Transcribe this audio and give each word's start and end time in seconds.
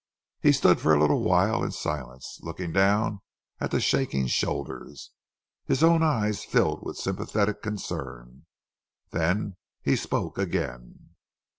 He 0.39 0.51
stood 0.51 0.81
for 0.81 0.95
a 0.95 0.99
little 0.99 1.21
while 1.21 1.63
in 1.63 1.69
silence, 1.69 2.39
looking 2.41 2.71
down 2.71 3.21
at 3.59 3.69
the 3.69 3.79
shaking 3.79 4.25
shoulders. 4.25 5.11
His 5.67 5.83
own 5.83 6.01
eyes 6.01 6.43
filled 6.43 6.81
with 6.81 6.97
sympathetic 6.97 7.61
concern, 7.61 8.47
then 9.11 9.57
he 9.83 9.95
spoke 9.95 10.39
again. 10.39 11.11